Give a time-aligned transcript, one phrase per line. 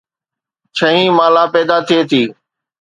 [0.77, 2.23] ڇهين مالا پيدا ٿئي ٿي